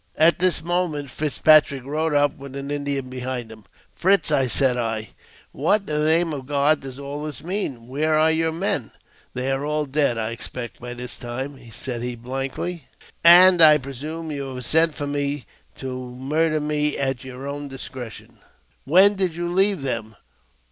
At 0.17 0.39
this 0.39 0.63
moment 0.63 1.11
Fitzpatrick 1.11 1.83
rode 1.85 2.15
up, 2.15 2.35
with 2.35 2.55
an 2.55 2.71
Indian 2.71 3.07
behind 3.07 3.51
him." 3.51 3.65
Fitz," 3.95 4.29
said 4.49 4.75
I," 4.75 5.09
what 5.51 5.81
in 5.81 5.85
the 5.85 5.99
name 6.03 6.33
of 6.33 6.47
God 6.47 6.79
does 6.79 6.97
all 6.97 7.21
this 7.23 7.43
mean? 7.43 7.87
Where 7.87 8.15
are 8.19 8.31
your 8.31 8.51
men?''" 8.51 8.89
They 9.35 9.51
are 9.51 9.63
all 9.63 9.85
dead, 9.85 10.17
I 10.17 10.31
expect, 10.31 10.79
by 10.79 10.95
this 10.95 11.19
time," 11.19 11.59
said 11.71 12.01
he, 12.01 12.15
blankly;" 12.15 12.87
and 13.23 13.61
I 13.61 13.77
presume 13.77 14.31
you 14.31 14.55
have 14.55 14.65
sent 14.65 14.95
for 14.95 15.05
me 15.05 15.45
to 15.75 16.15
murder 16.15 16.59
me 16.59 16.97
at 16.97 17.23
your 17.23 17.47
own 17.47 17.67
discretion." 17.67 18.39
"When 18.85 19.13
did 19.13 19.35
you 19.35 19.53
leave 19.53 19.83
them? 19.83 20.15